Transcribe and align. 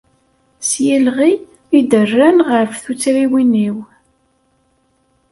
S 0.67 0.69
yilɣi 0.85 1.31
i 1.77 1.79
d-rran 1.89 2.37
ɣef 2.49 2.71
tuttriwin-iw. 2.83 3.77